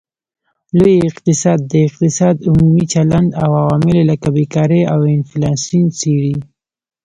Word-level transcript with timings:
لوی 0.77 0.95
اقتصاد 1.09 1.59
د 1.71 1.73
اقتصاد 1.87 2.35
عمومي 2.49 2.85
چلند 2.93 3.29
او 3.43 3.49
عوامل 3.63 3.97
لکه 4.11 4.27
بیکاري 4.37 4.81
او 4.93 4.99
انفلاسیون 5.17 5.87
څیړي 5.99 6.35